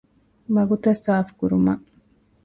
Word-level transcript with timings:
މަގުތައް 0.53 1.01
ސާފުކުރުމަށް 1.05 1.83